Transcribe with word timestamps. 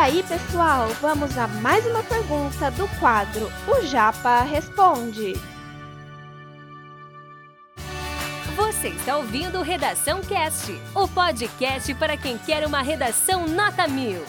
aí, 0.00 0.22
pessoal, 0.22 0.88
vamos 1.02 1.36
a 1.36 1.46
mais 1.46 1.84
uma 1.84 2.02
pergunta 2.02 2.70
do 2.70 2.88
quadro 2.98 3.52
O 3.68 3.84
Japa 3.84 4.40
Responde. 4.44 5.34
Você 8.56 8.88
está 8.88 9.18
ouvindo 9.18 9.60
Redação 9.60 10.22
Cast, 10.22 10.72
o 10.94 11.06
podcast 11.06 11.92
para 11.96 12.16
quem 12.16 12.38
quer 12.38 12.66
uma 12.66 12.80
redação 12.80 13.46
nota 13.46 13.86
mil. 13.86 14.22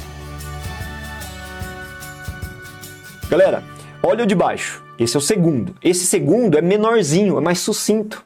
Galera, 3.30 3.63
olha 4.03 4.26
o 4.26 4.27
de 4.27 4.35
baixo. 4.35 4.84
Esse 4.99 5.16
é 5.16 5.20
o 5.20 5.22
segundo. 5.22 5.73
Esse 5.81 6.05
segundo 6.05 6.58
é 6.58 6.62
menorzinho, 6.62 7.38
é 7.38 7.41
mais 7.41 7.59
sucinto. 7.59 8.26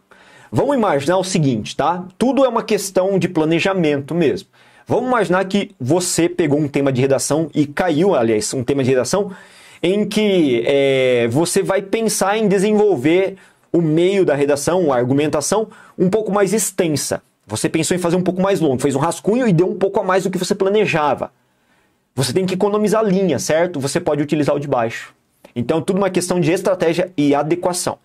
Vamos 0.51 0.75
imaginar 0.75 1.17
o 1.17 1.23
seguinte, 1.23 1.75
tá? 1.75 2.07
Tudo 2.17 2.43
é 2.43 2.49
uma 2.49 2.63
questão 2.63 3.19
de 3.19 3.29
planejamento 3.29 4.15
mesmo. 4.15 4.49
Vamos 4.87 5.07
imaginar 5.07 5.43
que 5.45 5.71
você 5.79 6.29
pegou 6.29 6.59
um 6.59 6.67
tema 6.67 6.91
de 6.91 7.01
redação 7.01 7.49
e 7.55 7.65
caiu, 7.65 8.13
aliás, 8.13 8.53
um 8.53 8.63
tema 8.63 8.83
de 8.83 8.89
redação 8.91 9.31
em 9.81 10.05
que 10.05 10.63
é, 10.65 11.27
você 11.29 11.63
vai 11.63 11.81
pensar 11.81 12.37
em 12.37 12.47
desenvolver 12.47 13.35
o 13.73 13.81
meio 13.81 14.23
da 14.23 14.35
redação, 14.35 14.93
a 14.93 14.95
argumentação, 14.95 15.67
um 15.97 16.07
pouco 16.07 16.31
mais 16.31 16.53
extensa. 16.53 17.21
Você 17.47 17.67
pensou 17.67 17.97
em 17.97 17.99
fazer 17.99 18.15
um 18.15 18.21
pouco 18.21 18.41
mais 18.41 18.59
longo, 18.59 18.81
fez 18.81 18.95
um 18.95 18.99
rascunho 18.99 19.47
e 19.47 19.53
deu 19.53 19.67
um 19.69 19.75
pouco 19.75 19.99
a 19.99 20.03
mais 20.03 20.23
do 20.23 20.29
que 20.29 20.37
você 20.37 20.53
planejava. 20.53 21.31
Você 22.13 22.31
tem 22.31 22.45
que 22.45 22.53
economizar 22.53 23.03
linha, 23.03 23.39
certo? 23.39 23.79
Você 23.79 23.99
pode 23.99 24.21
utilizar 24.21 24.55
o 24.55 24.59
de 24.59 24.67
baixo. 24.67 25.13
Então, 25.55 25.81
tudo 25.81 25.97
uma 25.97 26.09
questão 26.09 26.39
de 26.39 26.51
estratégia 26.51 27.11
e 27.17 27.33
adequação. 27.33 27.97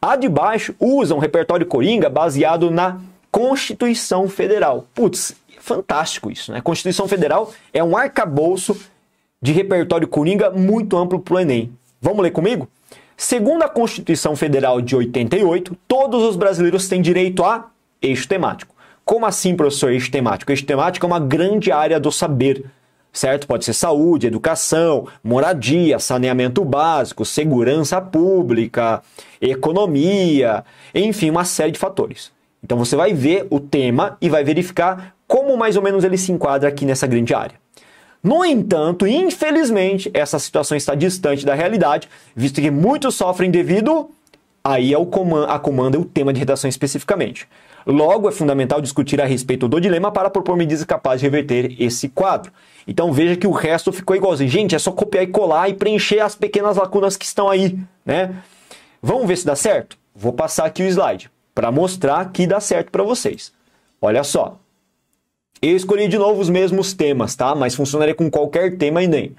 A 0.00 0.16
de 0.16 0.28
baixo 0.28 0.74
usa 0.80 1.14
um 1.14 1.18
repertório 1.18 1.66
coringa 1.66 2.08
baseado 2.08 2.70
na 2.70 2.98
Constituição 3.30 4.28
Federal. 4.28 4.86
Putz, 4.94 5.34
fantástico 5.64 6.30
isso, 6.30 6.52
né? 6.52 6.60
Constituição 6.60 7.08
Federal 7.08 7.50
é 7.72 7.82
um 7.82 7.96
arcabouço 7.96 8.76
de 9.40 9.50
repertório 9.50 10.06
coringa 10.06 10.50
muito 10.50 10.96
amplo 10.96 11.18
para 11.18 11.34
o 11.34 11.40
Enem. 11.40 11.72
Vamos 12.00 12.22
ler 12.22 12.30
comigo? 12.30 12.68
Segundo 13.16 13.62
a 13.62 13.68
Constituição 13.68 14.36
Federal 14.36 14.80
de 14.82 14.94
88, 14.94 15.76
todos 15.88 16.22
os 16.22 16.36
brasileiros 16.36 16.86
têm 16.86 17.00
direito 17.00 17.42
a 17.42 17.70
eixo 18.02 18.28
temático. 18.28 18.74
Como 19.04 19.24
assim, 19.24 19.56
professor, 19.56 19.90
eixo 19.90 20.10
temático? 20.10 20.52
Eixo 20.52 20.66
temático 20.66 21.06
é 21.06 21.08
uma 21.08 21.20
grande 21.20 21.72
área 21.72 21.98
do 21.98 22.12
saber 22.12 22.64
certo? 23.14 23.46
Pode 23.46 23.64
ser 23.64 23.72
saúde, 23.72 24.26
educação, 24.26 25.06
moradia, 25.22 26.00
saneamento 26.00 26.64
básico, 26.64 27.24
segurança 27.24 28.00
pública, 28.00 29.00
economia, 29.40 30.64
enfim, 30.92 31.30
uma 31.30 31.44
série 31.44 31.70
de 31.70 31.78
fatores. 31.78 32.32
Então 32.60 32.76
você 32.76 32.96
vai 32.96 33.12
ver 33.12 33.46
o 33.50 33.60
tema 33.60 34.16
e 34.20 34.28
vai 34.28 34.42
verificar 34.42 35.14
como 35.26 35.56
mais 35.56 35.76
ou 35.76 35.82
menos 35.82 36.04
ele 36.04 36.18
se 36.18 36.32
enquadra 36.32 36.68
aqui 36.68 36.84
nessa 36.84 37.06
grande 37.06 37.34
área. 37.34 37.56
No 38.22 38.44
entanto, 38.44 39.06
infelizmente, 39.06 40.10
essa 40.14 40.38
situação 40.38 40.76
está 40.76 40.94
distante 40.94 41.44
da 41.44 41.54
realidade, 41.54 42.08
visto 42.34 42.60
que 42.60 42.70
muitos 42.70 43.14
sofrem 43.14 43.50
devido 43.50 44.10
aí 44.64 44.94
ao 44.94 45.04
comando, 45.04 45.50
a 45.50 45.58
comanda 45.58 45.98
e 45.98 46.00
o 46.00 46.06
tema 46.06 46.32
de 46.32 46.38
redação 46.38 46.68
especificamente. 46.68 47.46
Logo, 47.86 48.26
é 48.26 48.32
fundamental 48.32 48.80
discutir 48.80 49.20
a 49.20 49.26
respeito 49.26 49.68
do 49.68 49.78
dilema 49.78 50.10
para 50.10 50.30
propor 50.30 50.56
medidas 50.56 50.84
capazes 50.84 51.20
de 51.20 51.26
reverter 51.26 51.76
esse 51.78 52.08
quadro. 52.08 52.50
Então 52.88 53.12
veja 53.12 53.36
que 53.36 53.46
o 53.46 53.50
resto 53.50 53.92
ficou 53.92 54.16
igualzinho. 54.16 54.48
Gente, 54.48 54.74
é 54.74 54.78
só 54.78 54.90
copiar 54.90 55.24
e 55.24 55.26
colar 55.26 55.68
e 55.68 55.74
preencher 55.74 56.20
as 56.20 56.34
pequenas 56.34 56.78
lacunas 56.78 57.16
que 57.16 57.26
estão 57.26 57.50
aí, 57.50 57.78
né? 58.06 58.34
Vamos 59.02 59.26
ver 59.26 59.36
se 59.36 59.44
dá 59.44 59.54
certo? 59.54 59.98
Vou 60.14 60.32
passar 60.32 60.64
aqui 60.64 60.82
o 60.82 60.86
slide 60.86 61.30
para 61.54 61.70
mostrar 61.70 62.30
que 62.32 62.46
dá 62.46 62.58
certo 62.58 62.90
para 62.90 63.02
vocês. 63.02 63.52
Olha 64.00 64.24
só. 64.24 64.58
Eu 65.62 65.76
escolhi 65.76 66.08
de 66.08 66.18
novo 66.18 66.40
os 66.40 66.50
mesmos 66.50 66.92
temas, 66.92 67.34
tá? 67.34 67.54
Mas 67.54 67.74
funcionaria 67.74 68.14
com 68.14 68.30
qualquer 68.30 68.76
tema 68.76 69.02
e 69.02 69.08
nem. 69.08 69.34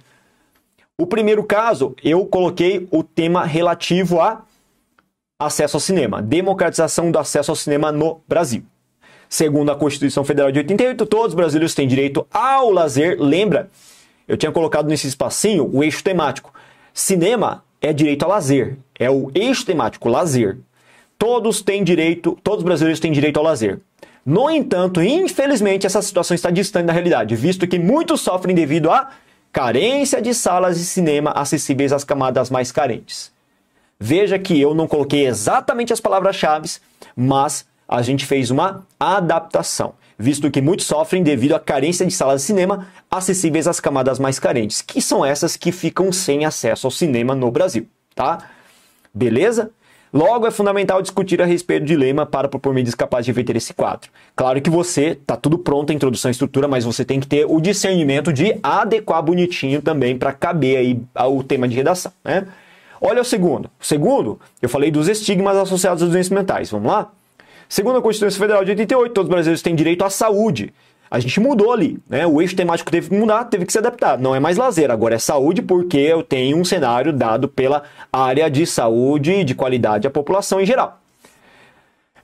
O 0.98 1.06
primeiro 1.06 1.44
caso, 1.44 1.94
eu 2.04 2.26
coloquei 2.26 2.88
o 2.90 3.04
tema 3.04 3.44
relativo 3.44 4.22
a 4.22 4.44
acesso 5.38 5.76
ao 5.76 5.82
cinema, 5.82 6.22
democratização 6.22 7.12
do 7.12 7.20
acesso 7.20 7.52
ao 7.52 7.56
cinema 7.56 7.92
no 7.92 8.22
Brasil. 8.28 8.64
Segundo 9.28 9.72
a 9.72 9.76
Constituição 9.76 10.24
Federal 10.24 10.52
de 10.52 10.60
88, 10.60 11.06
todos 11.06 11.28
os 11.30 11.34
brasileiros 11.34 11.76
têm 11.76 11.88
direito 11.88 12.26
ao 12.32 12.72
lazer. 12.72 13.18
Lembra? 13.20 13.70
Eu 14.28 14.38
tinha 14.38 14.52
colocado 14.52 14.88
nesse 14.88 15.08
espacinho 15.08 15.70
o 15.72 15.84
eixo 15.84 16.04
temático. 16.04 16.54
Cinema 16.94 17.64
é 17.82 17.92
direito 17.92 18.24
a 18.24 18.28
lazer, 18.28 18.78
é 18.98 19.10
o 19.10 19.30
eixo 19.36 19.66
temático, 19.66 20.08
lazer. 20.08 20.58
Todos 21.18 21.62
têm 21.62 21.84
direito, 21.84 22.38
todos 22.44 22.60
os 22.60 22.66
brasileiros 22.66 23.00
têm 23.00 23.12
direito 23.12 23.38
ao 23.38 23.44
lazer. 23.44 23.80
No 24.26 24.50
entanto, 24.50 25.04
infelizmente, 25.04 25.86
essa 25.86 26.02
situação 26.02 26.34
está 26.34 26.50
distante 26.50 26.88
da 26.88 26.94
realidade, 26.94 27.36
visto 27.36 27.68
que 27.68 27.78
muitos 27.78 28.22
sofrem 28.22 28.56
devido 28.56 28.90
à 28.90 29.12
carência 29.52 30.20
de 30.20 30.34
salas 30.34 30.80
de 30.80 30.84
cinema 30.84 31.30
acessíveis 31.32 31.94
às 31.94 32.04
camadas 32.04 32.50
mais 32.50 32.72
carentes. 32.72 33.32
Veja 34.00 34.40
que 34.40 34.60
eu 34.60 34.74
não 34.74 34.88
coloquei 34.88 35.28
exatamente 35.28 35.94
as 35.94 36.02
palavras-chave, 36.02 36.68
mas 37.16 37.68
a 37.88 38.02
gente 38.02 38.26
fez 38.26 38.50
uma 38.50 38.86
adaptação, 39.00 39.94
visto 40.18 40.50
que 40.50 40.60
muitos 40.60 40.88
sofrem 40.88 41.22
devido 41.22 41.54
à 41.54 41.60
carência 41.60 42.04
de 42.04 42.12
salas 42.12 42.42
de 42.42 42.48
cinema 42.48 42.88
acessíveis 43.12 43.68
às 43.68 43.80
camadas 43.80 44.18
mais 44.18 44.40
carentes, 44.40 44.82
que 44.82 45.02
são 45.02 45.24
essas 45.24 45.56
que 45.56 45.72
ficam 45.72 46.12
sem 46.12 46.46
acesso 46.46 46.88
ao 46.88 46.92
cinema 46.92 47.36
no 47.36 47.52
Brasil, 47.52 47.88
tá? 48.16 48.40
Beleza? 49.14 49.70
Logo, 50.16 50.48
é 50.48 50.52
fundamental 50.52 51.02
discutir 51.02 51.42
a 51.42 51.46
respeito 51.46 51.84
do 51.84 51.88
dilema 51.88 52.26
para 52.26 52.48
propor 52.48 52.74
medidas 52.74 52.96
capazes 52.96 53.26
de 53.26 53.32
reverter 53.34 53.58
esse 53.58 53.74
quadro. 53.74 54.10
Claro 54.34 54.62
que 54.62 54.70
você 54.70 55.14
tá 55.14 55.36
tudo 55.36 55.58
pronto, 55.58 55.92
a 55.92 55.94
introdução 55.94 56.30
à 56.30 56.32
estrutura, 56.32 56.70
mas 56.70 56.86
você 56.86 57.04
tem 57.04 57.20
que 57.20 57.28
ter 57.28 57.46
o 57.46 57.60
discernimento 57.60 58.32
de 58.32 58.58
adequar 58.64 59.22
bonitinho 59.22 59.82
também 59.82 60.18
para 60.18 60.32
caber 60.32 60.78
aí 60.78 61.02
ao 61.14 61.44
tema 61.44 61.68
de 61.68 61.76
redação, 61.76 62.14
né? 62.24 62.48
Olha 63.02 63.22
o 63.22 63.26
segundo. 63.26 63.70
O 63.78 63.86
segundo, 63.86 64.40
eu 64.62 64.70
falei 64.70 64.90
dos 64.90 65.10
estigmas 65.10 65.58
associados 65.58 66.02
às 66.02 66.10
doenças 66.10 66.30
mentais. 66.30 66.72
Vamos 66.72 66.90
lá? 66.90 67.12
Segundo 67.68 67.98
a 67.98 68.02
Constituição 68.02 68.40
Federal 68.40 68.64
de 68.64 68.72
88, 68.72 69.14
todos 69.14 69.28
os 69.28 69.34
brasileiros 69.34 69.62
têm 69.62 69.76
direito 69.76 70.06
à 70.06 70.10
saúde. 70.10 70.74
A 71.10 71.20
gente 71.20 71.40
mudou 71.40 71.72
ali, 71.72 72.00
né? 72.10 72.26
O 72.26 72.42
eixo 72.42 72.56
temático 72.56 72.92
teve 72.92 73.10
que 73.10 73.16
mudar, 73.16 73.46
teve 73.46 73.66
que 73.66 73.72
se 73.72 73.78
adaptar. 73.78 74.18
Não 74.18 74.36
é 74.36 74.40
mais 74.40 74.58
lazer, 74.58 74.90
agora 74.90 75.16
é 75.16 75.20
saúde, 75.20 75.62
porque 75.62 75.98
eu 75.98 76.24
tenho 76.24 76.58
um 76.58 76.66
cenário 76.66 77.14
dado 77.14 77.48
pela 77.48 77.84
área 78.12 78.50
de 78.50 78.66
saúde 78.66 79.44
de 79.44 79.56
qualidade 79.56 80.08
à 80.08 80.10
população 80.10 80.60
em 80.60 80.66
geral. 80.66 81.00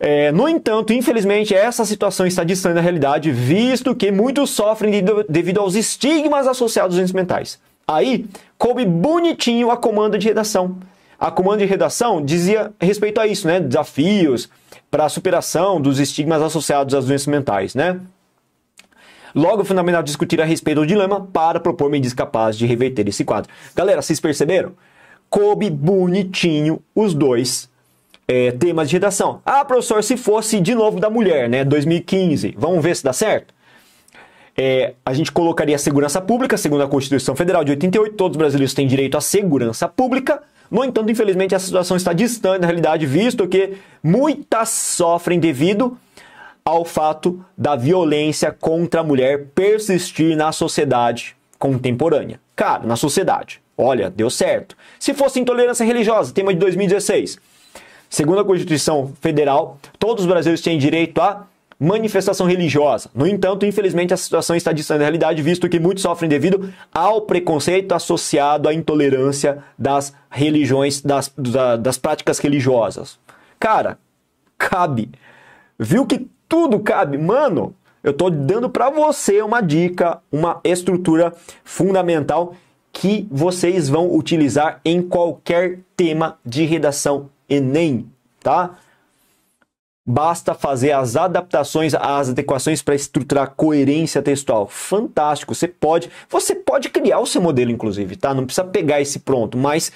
É, 0.03 0.31
no 0.31 0.49
entanto, 0.49 0.93
infelizmente, 0.93 1.53
essa 1.53 1.85
situação 1.85 2.25
está 2.25 2.43
distante 2.43 2.73
da 2.73 2.81
realidade, 2.81 3.31
visto 3.31 3.93
que 3.93 4.11
muitos 4.11 4.49
sofrem 4.49 4.91
devido 5.29 5.59
aos 5.59 5.75
estigmas 5.75 6.47
associados 6.47 6.95
aos 6.95 6.95
doenças 6.95 7.13
mentais. 7.13 7.59
Aí, 7.87 8.25
coube 8.57 8.83
bonitinho 8.83 9.69
a 9.69 9.77
comanda 9.77 10.17
de 10.17 10.27
redação. 10.27 10.77
A 11.19 11.29
comanda 11.29 11.59
de 11.59 11.65
redação 11.65 12.19
dizia 12.19 12.71
respeito 12.81 13.21
a 13.21 13.27
isso, 13.27 13.45
né? 13.45 13.59
Desafios 13.59 14.49
para 14.89 15.05
a 15.05 15.09
superação 15.09 15.79
dos 15.79 15.99
estigmas 15.99 16.41
associados 16.41 16.95
às 16.95 17.05
doenças 17.05 17.27
mentais, 17.27 17.75
né? 17.75 17.99
Logo, 19.33 19.63
fundamental 19.63 20.03
discutir 20.03 20.41
a 20.41 20.45
respeito 20.45 20.81
do 20.81 20.87
dilema 20.87 21.21
para 21.31 21.59
propor 21.59 21.89
medidas 21.89 22.13
capazes 22.13 22.57
de 22.57 22.65
reverter 22.65 23.07
esse 23.07 23.23
quadro. 23.23 23.51
Galera, 23.75 24.01
vocês 24.01 24.19
perceberam? 24.19 24.73
Coube 25.29 25.69
bonitinho 25.69 26.81
os 26.93 27.13
dois 27.13 27.69
é, 28.27 28.51
temas 28.51 28.89
de 28.89 28.95
redação. 28.95 29.41
Ah, 29.45 29.63
professor, 29.65 30.03
se 30.03 30.17
fosse 30.17 30.59
de 30.59 30.75
novo 30.75 30.99
da 30.99 31.09
mulher, 31.09 31.49
né? 31.49 31.63
2015, 31.63 32.55
vamos 32.57 32.83
ver 32.83 32.95
se 32.95 33.03
dá 33.03 33.13
certo? 33.13 33.53
É, 34.57 34.93
a 35.05 35.13
gente 35.13 35.31
colocaria 35.31 35.75
a 35.75 35.79
segurança 35.79 36.21
pública, 36.21 36.57
segundo 36.57 36.83
a 36.83 36.87
Constituição 36.87 37.35
Federal 37.35 37.63
de 37.63 37.71
88, 37.71 38.15
todos 38.15 38.35
os 38.35 38.37
brasileiros 38.37 38.73
têm 38.73 38.87
direito 38.87 39.17
à 39.17 39.21
segurança 39.21 39.87
pública. 39.87 40.41
No 40.69 40.83
entanto, 40.83 41.11
infelizmente, 41.11 41.55
a 41.55 41.59
situação 41.59 41.97
está 41.97 42.13
distante 42.13 42.61
da 42.61 42.67
realidade, 42.67 43.05
visto 43.05 43.47
que 43.47 43.73
muitas 44.03 44.69
sofrem 44.69 45.39
devido 45.39 45.97
ao 46.63 46.85
fato 46.85 47.43
da 47.57 47.75
violência 47.75 48.51
contra 48.51 49.01
a 49.01 49.03
mulher 49.03 49.47
persistir 49.55 50.35
na 50.35 50.51
sociedade 50.51 51.35
contemporânea. 51.57 52.39
Cara, 52.55 52.85
na 52.85 52.95
sociedade. 52.95 53.61
Olha, 53.77 54.09
deu 54.09 54.29
certo. 54.29 54.75
Se 54.99 55.13
fosse 55.13 55.39
intolerância 55.39 55.85
religiosa, 55.85 56.33
tema 56.33 56.53
de 56.53 56.59
2016. 56.59 57.39
Segundo 58.09 58.41
a 58.41 58.45
Constituição 58.45 59.13
Federal, 59.21 59.79
todos 59.97 60.25
os 60.25 60.29
brasileiros 60.29 60.61
têm 60.61 60.77
direito 60.77 61.19
a 61.21 61.47
manifestação 61.79 62.45
religiosa. 62.45 63.09
No 63.15 63.25
entanto, 63.25 63.65
infelizmente, 63.65 64.13
a 64.13 64.17
situação 64.17 64.55
está 64.55 64.71
distante 64.71 64.99
da 64.99 65.05
realidade, 65.05 65.41
visto 65.41 65.67
que 65.67 65.79
muitos 65.79 66.03
sofrem 66.03 66.29
devido 66.29 66.71
ao 66.93 67.21
preconceito 67.21 67.93
associado 67.93 68.69
à 68.69 68.73
intolerância 68.73 69.63
das 69.79 70.13
religiões, 70.29 71.01
das, 71.01 71.33
das 71.79 71.97
práticas 71.97 72.37
religiosas. 72.37 73.17
Cara, 73.59 73.97
cabe. 74.59 75.09
Viu 75.79 76.05
que 76.05 76.27
tudo 76.51 76.81
cabe? 76.81 77.17
Mano, 77.17 77.73
eu 78.03 78.11
tô 78.11 78.29
dando 78.29 78.69
para 78.69 78.89
você 78.89 79.41
uma 79.41 79.61
dica, 79.61 80.19
uma 80.29 80.59
estrutura 80.65 81.33
fundamental 81.63 82.53
que 82.91 83.25
vocês 83.31 83.87
vão 83.87 84.13
utilizar 84.13 84.81
em 84.83 85.01
qualquer 85.01 85.79
tema 85.95 86.37
de 86.45 86.65
redação 86.65 87.29
Enem, 87.49 88.05
tá? 88.43 88.71
Basta 90.05 90.53
fazer 90.53 90.91
as 90.91 91.15
adaptações, 91.15 91.93
as 91.93 92.27
adequações 92.27 92.81
para 92.81 92.95
estruturar 92.95 93.53
coerência 93.55 94.21
textual. 94.21 94.67
Fantástico. 94.67 95.55
Você 95.55 95.69
pode, 95.69 96.09
você 96.29 96.53
pode 96.53 96.89
criar 96.89 97.19
o 97.19 97.25
seu 97.25 97.41
modelo, 97.41 97.71
inclusive, 97.71 98.17
tá? 98.17 98.33
Não 98.33 98.45
precisa 98.45 98.67
pegar 98.67 98.99
esse 98.99 99.19
pronto, 99.19 99.57
mas 99.57 99.89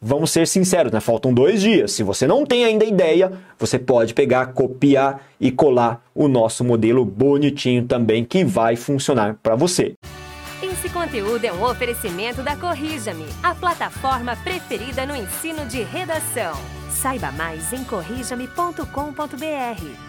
vamos 0.00 0.30
ser 0.30 0.46
sinceros, 0.46 0.92
né? 0.92 1.00
Faltam 1.00 1.32
dois 1.32 1.60
dias. 1.60 1.92
Se 1.92 2.02
você 2.02 2.26
não 2.26 2.46
tem 2.46 2.64
ainda 2.64 2.84
ideia, 2.84 3.32
você 3.58 3.78
pode 3.78 4.14
pegar, 4.14 4.52
copiar 4.52 5.20
e 5.40 5.50
colar 5.50 6.02
o 6.14 6.28
nosso 6.28 6.64
modelo 6.64 7.04
bonitinho 7.04 7.84
também 7.84 8.24
que 8.24 8.44
vai 8.44 8.76
funcionar 8.76 9.36
para 9.42 9.54
você. 9.54 9.94
Esse 10.62 10.88
conteúdo 10.88 11.44
é 11.44 11.52
um 11.52 11.64
oferecimento 11.64 12.42
da 12.42 12.56
Corrija-me, 12.56 13.26
a 13.42 13.54
plataforma 13.54 14.34
preferida 14.36 15.06
no 15.06 15.14
ensino 15.14 15.64
de 15.66 15.82
redação. 15.82 16.54
Saiba 16.90 17.30
mais 17.32 17.72
em 17.72 17.84
corrijame.com.br. 17.84 20.07